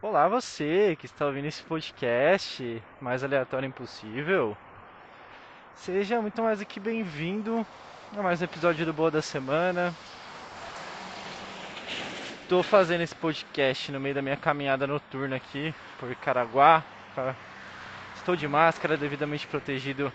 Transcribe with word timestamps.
Olá, 0.00 0.28
você 0.28 0.94
que 0.94 1.06
está 1.06 1.26
ouvindo 1.26 1.46
esse 1.46 1.60
podcast 1.60 2.80
mais 3.00 3.24
aleatório 3.24 3.66
impossível. 3.66 4.56
Seja 5.74 6.22
muito 6.22 6.40
mais 6.40 6.62
que 6.62 6.78
bem-vindo 6.78 7.66
a 8.16 8.22
mais 8.22 8.40
um 8.40 8.44
episódio 8.44 8.86
do 8.86 8.92
Boa 8.92 9.10
da 9.10 9.20
Semana. 9.20 9.92
Estou 12.42 12.62
fazendo 12.62 13.00
esse 13.00 13.14
podcast 13.16 13.90
no 13.90 13.98
meio 13.98 14.14
da 14.14 14.22
minha 14.22 14.36
caminhada 14.36 14.86
noturna 14.86 15.34
aqui 15.34 15.74
por 15.98 16.14
Caraguá. 16.14 16.84
Estou 18.14 18.36
de 18.36 18.46
máscara, 18.46 18.96
devidamente 18.96 19.48
protegido 19.48 20.12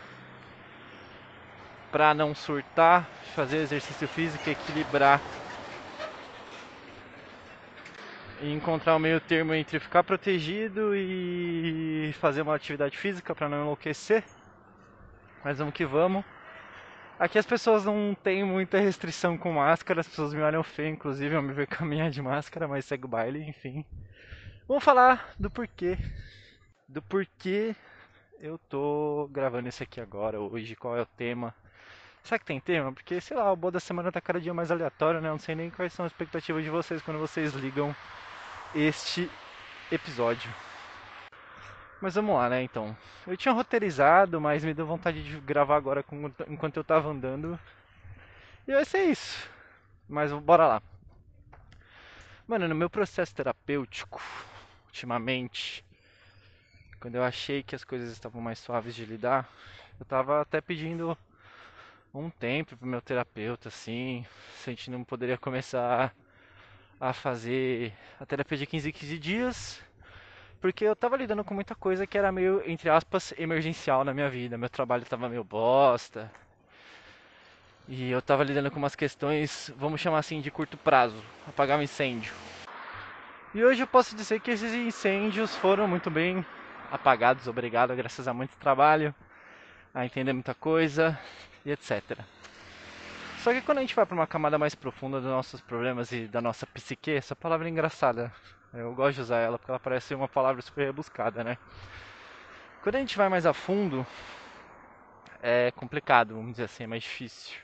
para 1.92 2.14
não 2.14 2.34
surtar, 2.34 3.06
fazer 3.36 3.58
exercício 3.58 4.08
físico 4.08 4.48
e 4.48 4.54
equilibrar 4.54 5.20
e 8.44 8.52
encontrar 8.52 8.98
o 8.98 9.00
meio 9.00 9.22
termo 9.22 9.54
entre 9.54 9.80
ficar 9.80 10.04
protegido 10.04 10.94
e 10.94 12.14
fazer 12.20 12.42
uma 12.42 12.54
atividade 12.54 12.98
física 12.98 13.34
para 13.34 13.48
não 13.48 13.62
enlouquecer. 13.62 14.22
Mas 15.46 15.60
vamos 15.60 15.74
que 15.74 15.86
vamos. 15.86 16.26
Aqui 17.18 17.40
as 17.40 17.46
pessoas 17.46 17.86
não 17.86 18.14
têm 18.22 18.44
muita 18.44 18.80
restrição 18.80 19.38
com 19.38 19.54
máscara, 19.54 20.02
as 20.02 20.08
pessoas 20.10 20.34
me 20.34 20.42
olham 20.42 20.62
feio, 20.62 20.90
inclusive, 20.90 21.34
eu 21.34 21.42
me 21.42 21.54
ver 21.54 21.68
caminhar 21.68 22.10
de 22.10 22.22
máscara, 22.22 22.68
mas 22.68 22.84
segue 22.84 23.06
o 23.06 23.08
baile, 23.08 23.42
enfim. 23.48 23.86
Vamos 24.68 24.84
falar 24.84 25.34
do 25.40 25.50
porquê. 25.50 25.98
Do 26.86 27.02
porquê 27.02 27.74
eu 28.42 28.58
tô 28.58 29.30
gravando 29.32 29.70
isso 29.70 29.84
aqui 29.84 30.02
agora, 30.02 30.42
hoje, 30.42 30.76
qual 30.76 30.98
é 30.98 31.02
o 31.02 31.06
tema. 31.06 31.56
Será 32.24 32.38
que 32.38 32.46
tem 32.46 32.60
tema? 32.60 32.92
Porque, 32.92 33.22
sei 33.22 33.38
lá, 33.38 33.50
o 33.54 33.56
boa 33.56 33.72
da 33.72 33.80
semana 33.80 34.12
tá 34.12 34.20
cada 34.20 34.42
dia 34.42 34.54
mais 34.54 34.70
aleatório, 34.70 35.22
né? 35.22 35.30
Eu 35.30 35.34
não 35.34 35.40
sei 35.40 35.56
nem 35.56 35.70
quais 35.70 35.94
são 35.94 36.06
as 36.06 36.12
expectativas 36.12 36.62
de 36.62 36.70
vocês 36.70 37.02
quando 37.02 37.20
vocês 37.20 37.54
ligam 37.54 37.96
este 38.76 39.30
episódio. 39.92 40.54
Mas 42.02 42.16
vamos 42.16 42.36
lá, 42.36 42.50
né? 42.50 42.64
Então, 42.64 42.96
eu 43.26 43.38
tinha 43.38 43.54
roteirizado, 43.54 44.42
mas 44.42 44.64
me 44.64 44.74
deu 44.74 44.86
vontade 44.86 45.24
de 45.24 45.40
gravar 45.40 45.78
agora 45.78 46.04
enquanto 46.48 46.78
eu 46.78 46.84
tava 46.84 47.10
andando. 47.10 47.58
E 48.68 48.74
vai 48.74 48.84
ser 48.84 49.04
isso. 49.04 49.50
Mas 50.10 50.32
bora 50.34 50.68
lá. 50.68 50.82
Mano, 52.46 52.68
no 52.68 52.76
meu 52.76 52.90
processo 52.90 53.34
terapêutico, 53.34 54.22
ultimamente, 54.88 55.84
quando 57.00 57.16
eu 57.16 57.24
achei 57.24 57.64
que 57.64 57.76
as 57.76 57.86
coisas 57.86 58.12
estavam 58.12 58.42
mais 58.42 58.60
suaves 58.60 58.94
de 58.94 59.06
lidar, 59.06 59.50
eu 59.98 60.06
tava 60.06 60.42
até 60.42 60.60
pedindo 60.60 61.18
um 62.14 62.30
tempo 62.30 62.76
pro 62.76 62.86
meu 62.88 63.02
terapeuta, 63.02 63.70
assim, 63.70 64.26
se 64.58 64.70
a 64.70 64.74
gente 64.74 64.92
não 64.92 65.04
poderia 65.04 65.38
começar 65.38 66.14
a 67.04 67.12
fazer 67.12 67.92
a 68.18 68.26
terapia 68.26 68.58
de 68.58 68.66
15 68.66 68.88
em 68.88 68.92
15 68.94 69.20
dias, 69.20 69.84
porque 70.62 70.86
eu 70.86 70.96
tava 70.96 71.18
lidando 71.18 71.44
com 71.44 71.54
muita 71.54 71.76
coisa 71.76 72.08
que 72.08 72.18
era 72.18 72.32
meio, 72.32 72.64
entre 72.66 72.90
aspas, 72.90 73.34
emergencial 73.38 74.06
na 74.06 74.14
minha 74.14 74.30
vida. 74.30 74.58
Meu 74.58 74.70
trabalho 74.70 75.04
tava 75.04 75.28
meio 75.28 75.44
bosta. 75.44 76.32
E 77.90 78.10
eu 78.10 78.22
tava 78.22 78.46
lidando 78.46 78.72
com 78.72 78.78
umas 78.78 78.96
questões, 78.96 79.70
vamos 79.76 80.00
chamar 80.00 80.20
assim, 80.20 80.40
de 80.40 80.50
curto 80.50 80.78
prazo, 80.78 81.22
apagar 81.46 81.78
um 81.78 81.82
incêndio. 81.82 82.34
E 83.54 83.62
hoje 83.62 83.84
eu 83.84 83.88
posso 83.88 84.16
dizer 84.16 84.40
que 84.40 84.52
esses 84.52 84.74
incêndios 84.74 85.54
foram 85.58 85.86
muito 85.86 86.10
bem 86.10 86.46
apagados, 86.90 87.50
obrigado, 87.50 87.94
graças 87.98 88.30
a 88.30 88.34
muito 88.34 88.56
trabalho, 88.56 89.14
a 89.94 90.06
entender 90.06 90.32
muita 90.32 90.54
coisa 90.54 91.20
e 91.66 91.72
etc. 91.72 92.24
Só 93.44 93.52
que 93.52 93.62
quando 93.62 93.80
a 93.80 93.82
gente 93.82 93.94
vai 93.94 94.06
para 94.06 94.16
uma 94.16 94.26
camada 94.26 94.58
mais 94.58 94.74
profunda 94.74 95.20
dos 95.20 95.30
nossos 95.30 95.60
problemas 95.60 96.14
e 96.14 96.30
da 96.30 96.42
nossa 96.42 96.66
psique, 96.66 97.12
essa 97.12 97.36
palavra 97.36 97.68
é 97.68 97.70
engraçada. 97.70 98.32
Eu 98.74 98.96
gosto 98.96 99.16
de 99.16 99.22
usar 99.22 99.40
ela 99.40 99.60
porque 99.60 99.70
ela 99.70 99.82
parece 99.82 100.16
uma 100.16 100.30
palavra 100.30 100.62
super 100.62 100.86
rebuscada, 100.86 101.44
né? 101.44 101.58
Quando 102.82 102.96
a 102.96 103.00
gente 103.00 103.18
vai 103.18 103.28
mais 103.28 103.46
a 103.46 103.54
fundo, 103.54 104.08
é 105.42 105.72
complicado, 105.72 106.36
vamos 106.36 106.52
dizer 106.52 106.64
assim, 106.64 106.86
é 106.86 106.88
mais 106.88 107.04
difícil. 107.04 107.60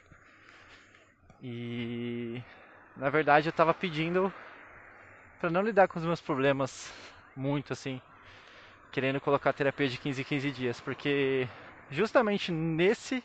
E 1.41 2.43
na 2.97 3.09
verdade 3.09 3.47
eu 3.47 3.51
estava 3.51 3.73
pedindo 3.73 4.33
para 5.39 5.49
não 5.49 5.61
lidar 5.61 5.87
com 5.87 5.97
os 5.97 6.05
meus 6.05 6.19
problemas 6.19 6.93
muito 7.33 7.71
assim, 7.71 8.01
querendo 8.91 9.21
colocar 9.21 9.53
terapia 9.53 9.87
de 9.87 9.97
15 9.97 10.23
em 10.23 10.25
15 10.25 10.51
dias, 10.51 10.81
porque 10.81 11.47
justamente 11.89 12.51
nesse 12.51 13.23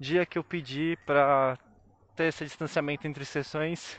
dia 0.00 0.24
que 0.24 0.38
eu 0.38 0.42
pedi 0.42 0.98
para 1.04 1.58
ter 2.14 2.24
esse 2.24 2.44
distanciamento 2.44 3.06
entre 3.06 3.24
sessões, 3.24 3.98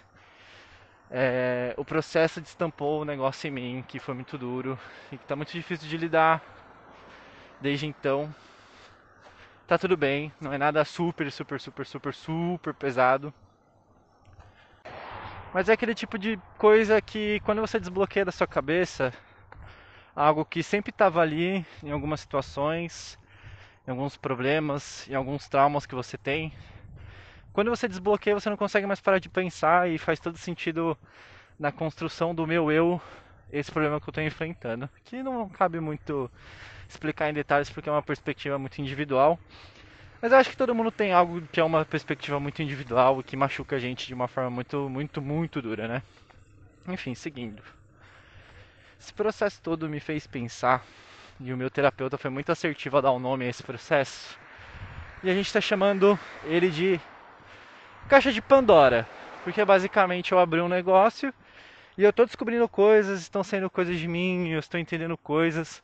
é, 1.10 1.74
o 1.78 1.86
processo 1.86 2.42
destampou 2.42 3.02
um 3.02 3.06
negócio 3.06 3.48
em 3.48 3.52
mim 3.52 3.86
que 3.88 4.00
foi 4.00 4.14
muito 4.14 4.38
duro 4.38 4.78
e 5.12 5.18
que 5.18 5.24
está 5.24 5.36
muito 5.36 5.52
difícil 5.52 5.88
de 5.88 5.98
lidar 5.98 6.42
desde 7.62 7.86
então. 7.86 8.34
Tá 9.68 9.78
tudo 9.78 9.98
bem, 9.98 10.32
não 10.40 10.54
é 10.54 10.58
nada 10.58 10.84
super, 10.86 11.32
super, 11.32 11.60
super, 11.60 11.86
super, 11.86 12.14
super 12.14 12.74
pesado. 12.74 13.34
Mas 15.54 15.70
é 15.70 15.74
aquele 15.74 15.96
tipo 15.96 16.18
de 16.18 16.38
coisa 16.58 17.02
que 17.02 17.40
quando 17.42 17.62
você 17.62 17.80
desbloqueia 17.80 18.26
da 18.26 18.32
sua 18.32 18.46
cabeça 18.46 19.14
algo 20.16 20.46
que 20.46 20.64
sempre 20.64 20.92
estava 20.92 21.22
ali 21.22 21.66
em 21.84 21.92
algumas 21.92 22.22
situações, 22.22 23.20
em 23.88 23.92
alguns 23.92 24.16
problemas, 24.16 25.08
em 25.10 25.14
alguns 25.16 25.48
traumas 25.50 25.86
que 25.86 25.96
você 25.96 26.18
tem, 26.18 26.54
quando 27.56 27.70
você 27.70 27.88
desbloqueia, 27.88 28.38
você 28.38 28.50
não 28.50 28.58
consegue 28.58 28.86
mais 28.86 29.00
parar 29.00 29.18
de 29.18 29.30
pensar 29.30 29.90
e 29.90 29.98
faz 29.98 30.20
todo 30.20 30.38
sentido 30.38 30.98
na 31.58 31.72
construção 31.72 32.36
do 32.36 32.46
meu 32.46 32.70
eu 32.70 33.02
esse 33.50 33.72
problema 33.72 33.98
que 34.02 34.10
eu 34.10 34.12
estou 34.12 34.22
enfrentando. 34.22 34.90
Que 35.06 35.24
não 35.24 35.48
cabe 35.48 35.80
muito 35.80 36.30
explicar 36.90 37.30
em 37.30 37.34
detalhes 37.34 37.70
porque 37.70 37.88
é 37.88 37.92
uma 37.94 38.04
perspectiva 38.04 38.60
muito 38.60 38.82
individual. 38.82 39.40
Mas 40.22 40.34
eu 40.34 40.38
acho 40.38 40.50
que 40.50 40.58
todo 40.58 40.76
mundo 40.76 40.92
tem 40.92 41.14
algo 41.14 41.42
que 41.44 41.62
é 41.62 41.64
uma 41.64 41.86
perspectiva 41.86 42.42
muito 42.42 42.62
individual 42.62 43.22
e 43.22 43.24
que 43.24 43.38
machuca 43.38 43.78
a 43.78 43.80
gente 43.80 44.06
de 44.06 44.14
uma 44.14 44.28
forma 44.28 44.50
muito, 44.50 44.90
muito, 44.90 45.22
muito 45.22 45.62
dura, 45.62 45.88
né? 45.88 46.04
Enfim, 46.90 47.16
seguindo. 47.16 47.64
Esse 49.00 49.14
processo 49.14 49.62
todo 49.62 49.88
me 49.88 50.02
fez 50.02 50.28
pensar, 50.28 50.84
e 51.40 51.54
o 51.54 51.58
meu 51.58 51.70
terapeuta 51.70 52.18
foi 52.18 52.30
muito 52.30 52.52
assertivo 52.52 52.98
a 52.98 53.02
dar 53.02 53.12
o 53.12 53.16
um 53.16 53.20
nome 53.20 53.46
a 53.46 53.48
esse 53.48 53.64
processo. 53.64 54.38
E 55.24 55.30
a 55.30 55.34
gente 55.34 55.48
está 55.48 55.62
chamando 55.62 56.20
ele 56.44 56.70
de 56.70 57.00
caixa 58.08 58.32
de 58.32 58.42
Pandora, 58.42 59.08
porque 59.44 59.64
basicamente 59.66 60.32
eu 60.32 60.40
abri 60.40 60.62
um 60.62 60.68
negócio 60.68 61.34
e 61.98 62.04
eu 62.04 62.10
estou 62.10 62.26
descobrindo 62.26 62.68
coisas, 62.68 63.22
estão 63.22 63.44
saindo 63.44 63.70
coisas 63.70 63.98
de 63.98 64.08
mim, 64.08 64.50
eu 64.50 64.60
estou 64.60 64.80
entendendo 64.80 65.18
coisas. 65.18 65.82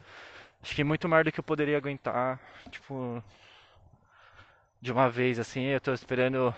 Acho 0.61 0.75
que 0.75 0.83
muito 0.83 1.09
mais 1.09 1.25
do 1.25 1.31
que 1.31 1.39
eu 1.39 1.43
poderia 1.43 1.77
aguentar, 1.77 2.39
tipo, 2.69 3.23
de 4.81 4.91
uma 4.91 5.09
vez 5.09 5.39
assim, 5.39 5.65
eu 5.65 5.77
estou 5.77 5.93
esperando 5.93 6.53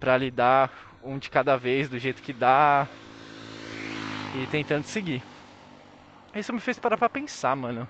para 0.00 0.16
lidar 0.16 0.70
um 1.02 1.18
de 1.18 1.30
cada 1.30 1.56
vez 1.56 1.88
do 1.88 1.98
jeito 1.98 2.22
que 2.22 2.32
dá 2.32 2.88
e 4.34 4.46
tentando 4.46 4.84
seguir. 4.84 5.22
Isso 6.34 6.52
me 6.52 6.60
fez 6.60 6.78
parar 6.78 6.98
pra 6.98 7.08
pensar, 7.08 7.54
mano. 7.56 7.88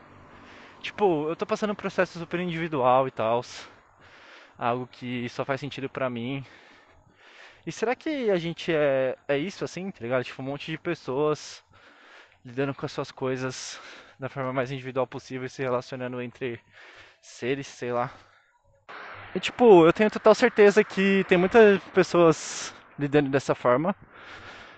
Tipo, 0.81 1.29
eu 1.29 1.37
tô 1.37 1.47
passando 1.47 1.73
um 1.73 1.77
processo 1.77 2.19
super 2.19 2.39
individual 2.39 3.09
e 3.09 3.11
tal. 3.11 3.43
Algo 4.59 4.87
que 4.87 5.29
só 5.29 5.45
faz 5.45 5.61
sentido 5.61 5.89
pra 5.89 6.09
mim. 6.09 6.45
E 7.67 7.73
será 7.73 7.95
que 7.95 8.31
a 8.31 8.37
gente 8.37 8.73
é, 8.73 9.17
é 9.27 9.37
isso 9.37 9.65
assim, 9.65 9.91
tá 9.91 9.99
ligado? 10.01 10.25
Tipo, 10.25 10.41
um 10.41 10.47
monte 10.47 10.71
de 10.71 10.79
pessoas 10.79 11.65
lidando 12.45 12.73
com 12.75 12.87
as 12.87 12.93
suas 12.93 13.11
coisas 13.11 13.81
da 14.19 14.29
forma 14.29 14.53
mais 14.53 14.71
individual 14.71 15.07
possível 15.07 15.47
e 15.47 15.51
se 15.51 15.63
relacionando 15.63 16.23
entre 16.23 16.61
seres, 17.21 17.67
sei 17.67 17.93
lá. 17.93 18.11
E 19.35 19.41
tipo, 19.41 19.85
eu 19.85 19.93
tenho 19.93 20.11
total 20.11 20.35
certeza 20.35 20.83
que 20.85 21.25
tem 21.29 21.37
muitas 21.37 21.83
pessoas 21.93 22.75
lidando 22.99 23.29
dessa 23.29 23.55
forma, 23.55 23.95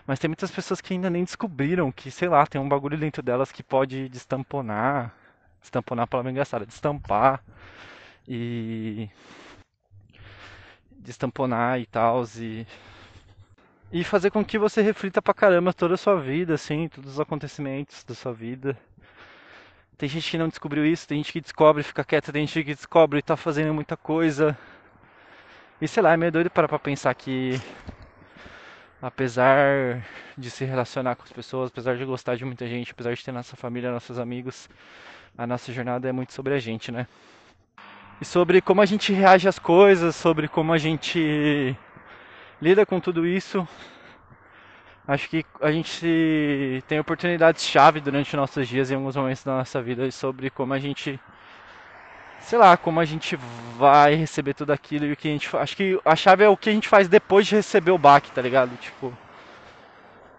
mas 0.06 0.18
tem 0.18 0.28
muitas 0.28 0.50
pessoas 0.50 0.80
que 0.80 0.94
ainda 0.94 1.10
nem 1.10 1.22
descobriram 1.22 1.92
que, 1.92 2.10
sei 2.10 2.28
lá, 2.28 2.46
tem 2.46 2.60
um 2.60 2.68
bagulho 2.68 2.96
dentro 2.96 3.22
delas 3.22 3.52
que 3.52 3.62
pode 3.62 4.08
destamponar, 4.08 5.14
destamponar 5.60 6.04
a 6.04 6.06
palavra 6.06 6.32
engraçada, 6.32 6.66
destampar 6.66 7.44
e 8.26 9.08
destamponar 10.98 11.80
e 11.80 11.86
tal, 11.86 12.24
e, 12.36 12.66
e 13.92 14.04
fazer 14.04 14.30
com 14.30 14.44
que 14.44 14.58
você 14.58 14.82
reflita 14.82 15.22
pra 15.22 15.34
caramba 15.34 15.72
toda 15.72 15.94
a 15.94 15.96
sua 15.96 16.20
vida, 16.20 16.54
assim, 16.54 16.88
todos 16.88 17.12
os 17.14 17.20
acontecimentos 17.20 18.04
da 18.04 18.14
sua 18.14 18.32
vida. 18.32 18.76
Tem 19.96 20.08
gente 20.08 20.30
que 20.30 20.38
não 20.38 20.48
descobriu 20.48 20.86
isso, 20.86 21.08
tem 21.08 21.18
gente 21.18 21.32
que 21.32 21.40
descobre 21.40 21.82
fica 21.82 22.04
quieta, 22.04 22.32
tem 22.32 22.46
gente 22.46 22.64
que 22.64 22.74
descobre 22.74 23.18
e 23.18 23.22
tá 23.22 23.36
fazendo 23.36 23.74
muita 23.74 23.96
coisa. 23.96 24.56
E 25.80 25.88
sei 25.88 26.02
lá, 26.02 26.12
é 26.12 26.16
meio 26.16 26.30
doido 26.30 26.50
parar 26.50 26.68
pra 26.68 26.78
pensar 26.78 27.12
que 27.14 27.60
apesar 29.00 30.04
de 30.36 30.50
se 30.50 30.64
relacionar 30.64 31.16
com 31.16 31.22
as 31.22 31.32
pessoas, 31.32 31.70
apesar 31.70 31.96
de 31.96 32.04
gostar 32.04 32.36
de 32.36 32.44
muita 32.44 32.66
gente, 32.66 32.92
apesar 32.92 33.14
de 33.14 33.24
ter 33.24 33.32
nossa 33.32 33.56
família, 33.56 33.90
nossos 33.90 34.18
amigos, 34.18 34.68
a 35.36 35.46
nossa 35.46 35.72
jornada 35.72 36.08
é 36.08 36.12
muito 36.12 36.32
sobre 36.32 36.54
a 36.54 36.58
gente, 36.58 36.90
né? 36.92 37.06
E 38.20 38.24
sobre 38.24 38.60
como 38.60 38.80
a 38.80 38.86
gente 38.86 39.12
reage 39.12 39.48
às 39.48 39.58
coisas, 39.58 40.16
sobre 40.16 40.48
como 40.48 40.72
a 40.72 40.78
gente 40.78 41.76
lida 42.60 42.84
com 42.84 43.00
tudo 43.00 43.26
isso. 43.26 43.66
Acho 45.06 45.28
que 45.28 45.44
a 45.60 45.72
gente 45.72 46.84
tem 46.86 47.00
oportunidades 47.00 47.64
chave 47.64 48.00
durante 48.00 48.36
nossos 48.36 48.68
dias 48.68 48.90
em 48.90 48.96
alguns 48.96 49.16
momentos 49.16 49.42
da 49.42 49.56
nossa 49.56 49.80
vida 49.80 50.10
sobre 50.10 50.50
como 50.50 50.74
a 50.74 50.78
gente 50.78 51.18
sei 52.40 52.58
lá, 52.58 52.76
como 52.76 53.00
a 53.00 53.04
gente 53.04 53.36
vai 53.76 54.14
receber 54.14 54.54
tudo 54.54 54.72
aquilo 54.72 55.06
e 55.06 55.12
o 55.12 55.16
que 55.16 55.28
a 55.28 55.30
gente 55.32 55.56
acho 55.56 55.76
que 55.76 56.00
a 56.04 56.14
chave 56.16 56.44
é 56.44 56.48
o 56.48 56.56
que 56.56 56.68
a 56.70 56.72
gente 56.72 56.88
faz 56.88 57.08
depois 57.08 57.46
de 57.46 57.56
receber 57.56 57.90
o 57.90 57.98
baque, 57.98 58.30
tá 58.32 58.42
ligado? 58.42 58.76
Tipo, 58.76 59.12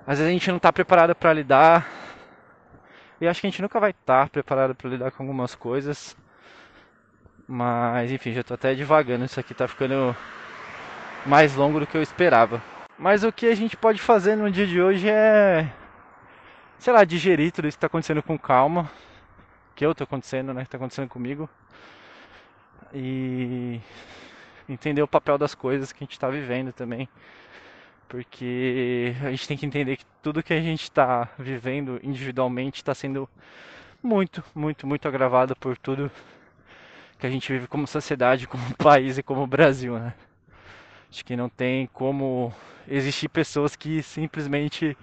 às 0.05 0.17
vezes 0.17 0.29
a 0.29 0.33
gente 0.33 0.51
não 0.51 0.59
tá 0.59 0.71
preparado 0.73 1.15
para 1.15 1.33
lidar. 1.33 1.87
E 3.21 3.27
acho 3.27 3.41
que 3.41 3.47
a 3.47 3.49
gente 3.49 3.61
nunca 3.61 3.79
vai 3.79 3.91
estar 3.91 4.23
tá 4.23 4.29
preparado 4.29 4.73
para 4.73 4.89
lidar 4.89 5.11
com 5.11 5.23
algumas 5.23 5.53
coisas. 5.53 6.15
Mas 7.51 8.11
enfim, 8.11 8.31
já 8.31 8.43
tô 8.43 8.53
até 8.53 8.75
devagando, 8.75 9.25
isso 9.25 9.39
aqui 9.39 9.55
tá 9.55 9.67
ficando 9.67 10.15
mais 11.25 11.55
longo 11.55 11.79
do 11.79 11.87
que 11.87 11.97
eu 11.97 12.01
esperava. 12.03 12.61
Mas 12.95 13.23
o 13.23 13.31
que 13.31 13.47
a 13.47 13.55
gente 13.55 13.75
pode 13.75 13.99
fazer 13.99 14.35
no 14.35 14.51
dia 14.51 14.67
de 14.67 14.79
hoje 14.79 15.09
é, 15.09 15.67
sei 16.77 16.93
lá, 16.93 17.03
digerir 17.03 17.51
tudo 17.51 17.67
isso 17.67 17.75
que 17.75 17.81
tá 17.81 17.87
acontecendo 17.87 18.21
com 18.21 18.37
calma. 18.37 18.87
Que 19.75 19.83
eu 19.83 19.95
tô 19.95 20.03
acontecendo, 20.03 20.53
né? 20.53 20.63
Que 20.63 20.69
tá 20.69 20.77
acontecendo 20.77 21.09
comigo. 21.09 21.49
E 22.93 23.81
entender 24.69 25.01
o 25.01 25.07
papel 25.07 25.35
das 25.35 25.55
coisas 25.55 25.91
que 25.91 26.03
a 26.03 26.05
gente 26.05 26.11
está 26.11 26.29
vivendo 26.29 26.71
também. 26.71 27.09
Porque 28.07 29.15
a 29.23 29.31
gente 29.31 29.47
tem 29.47 29.57
que 29.57 29.65
entender 29.65 29.97
que 29.97 30.05
tudo 30.21 30.43
que 30.43 30.53
a 30.53 30.61
gente 30.61 30.83
está 30.83 31.27
vivendo 31.39 31.99
individualmente 32.03 32.75
está 32.75 32.93
sendo 32.93 33.27
muito, 34.03 34.43
muito, 34.53 34.85
muito 34.85 35.07
agravado 35.07 35.55
por 35.55 35.75
tudo 35.79 36.11
que 37.19 37.27
a 37.27 37.29
gente 37.29 37.51
vive 37.51 37.67
como 37.67 37.85
sociedade, 37.85 38.47
como 38.49 38.75
país 38.75 39.17
e 39.17 39.23
como 39.23 39.45
Brasil, 39.45 39.99
né? 39.99 40.13
Acho 41.11 41.25
que 41.25 41.35
não 41.35 41.49
tem 41.49 41.87
como 41.87 42.53
existir 42.87 43.27
pessoas 43.27 43.75
que 43.75 44.01
simplesmente 44.01 44.97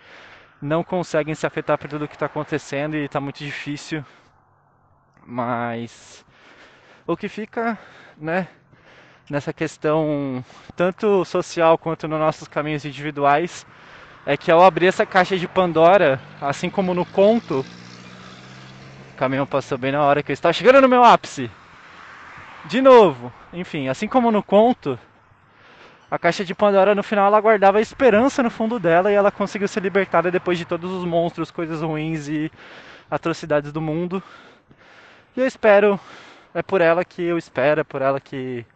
não 0.61 0.83
conseguem 0.83 1.35
se 1.35 1.47
afetar 1.47 1.77
por 1.77 1.89
tudo 1.89 2.09
que 2.09 2.15
está 2.15 2.27
acontecendo 2.27 2.97
e 2.97 3.05
está 3.05 3.21
muito 3.21 3.39
difícil. 3.39 4.05
Mas 5.25 6.25
o 7.07 7.17
que 7.17 7.29
fica, 7.29 7.79
né, 8.17 8.49
nessa 9.29 9.53
questão 9.53 10.45
tanto 10.77 11.25
social 11.25 11.77
quanto 11.77 12.09
nos 12.09 12.19
nossos 12.19 12.49
caminhos 12.49 12.85
individuais 12.85 13.67
é 14.25 14.37
que 14.37 14.51
ao 14.51 14.63
abrir 14.63 14.87
essa 14.87 15.05
caixa 15.05 15.37
de 15.37 15.47
Pandora, 15.49 16.21
assim 16.41 16.71
como 16.71 16.95
no 16.95 17.05
conto, 17.05 17.67
o 19.13 19.17
caminhão 19.17 19.47
passou 19.47 19.77
bem 19.77 19.93
na 19.93 20.03
hora 20.03 20.23
que 20.23 20.31
eu 20.31 20.35
estava 20.35 20.53
chegando 20.53 20.81
no 20.81 20.89
meu 20.89 21.03
ápice. 21.05 21.51
De 22.69 22.81
novo, 22.81 23.33
enfim, 23.53 23.87
assim 23.89 24.09
como 24.09 24.33
no 24.33 24.43
conto, 24.43 24.99
a 26.11 26.19
caixa 26.19 26.45
de 26.45 26.53
Pandora 26.53 26.97
no 26.97 27.03
final 27.03 27.29
ela 27.29 27.41
guardava 27.41 27.79
a 27.79 27.81
esperança 27.81 28.43
no 28.43 28.51
fundo 28.51 28.81
dela 28.81 29.13
e 29.13 29.15
ela 29.15 29.31
conseguiu 29.31 29.69
ser 29.69 29.81
libertada 29.85 30.33
depois 30.33 30.59
de 30.59 30.65
todos 30.65 30.91
os 30.91 31.05
monstros, 31.05 31.53
coisas 31.53 31.81
ruins 31.81 32.27
e 32.27 32.51
atrocidades 33.09 33.71
do 33.71 33.81
mundo. 33.81 34.21
E 35.37 35.41
eu 35.41 35.47
espero, 35.47 36.01
é 36.53 36.61
por 36.61 36.81
ela 36.81 37.05
que 37.05 37.23
eu 37.23 37.39
espero, 37.39 37.83
é 37.83 37.85
por 37.85 38.03
ela 38.03 38.19
que 38.19 38.67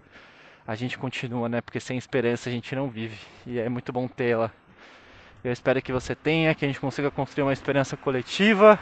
a 0.65 0.77
gente 0.77 0.97
continua, 0.97 1.49
né? 1.49 1.61
Porque 1.61 1.81
sem 1.81 1.99
esperança 1.99 2.49
a 2.49 2.53
gente 2.53 2.73
não 2.77 2.89
vive. 2.89 3.19
E 3.45 3.59
é 3.59 3.69
muito 3.69 3.93
bom 3.93 4.07
tê-la. 4.07 4.53
Eu 5.43 5.51
espero 5.51 5.83
que 5.83 5.91
você 5.91 6.15
tenha, 6.15 6.55
que 6.55 6.65
a 6.65 6.69
gente 6.69 6.79
consiga 6.79 7.11
construir 7.11 7.43
uma 7.43 7.53
esperança 7.53 7.97
coletiva 7.97 8.79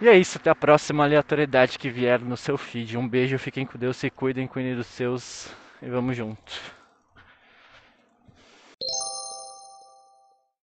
e 0.00 0.08
é 0.08 0.16
isso, 0.16 0.38
até 0.38 0.50
a 0.50 0.54
próxima 0.54 1.04
aleatoriedade 1.04 1.78
que 1.78 1.90
vier 1.90 2.20
no 2.20 2.36
seu 2.36 2.56
feed. 2.56 2.96
Um 2.96 3.08
beijo, 3.08 3.38
fiquem 3.38 3.66
com 3.66 3.78
Deus, 3.78 3.96
se 3.96 4.10
cuidem, 4.10 4.46
cuidem 4.46 4.76
dos 4.76 4.86
seus 4.86 5.50
e 5.82 5.88
vamos 5.88 6.16
junto. 6.16 6.77